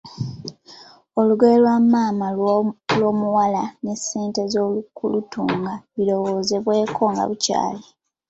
"Olugoye 1.19 1.55
lwa 1.63 1.75
maama 1.91 2.27
w’omuwala, 3.01 3.63
n’essente 3.83 4.39
ez’okulutunga 4.45 5.73
birowoozebweko 5.95 7.03
nga 7.11 7.23
bukyali." 7.29 7.83